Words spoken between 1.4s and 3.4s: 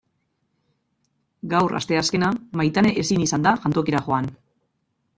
Gaur, asteazkena, Maitane ezin